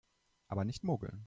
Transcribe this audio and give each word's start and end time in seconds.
Aber 0.47 0.65
nicht 0.65 0.83
mogeln! 0.83 1.19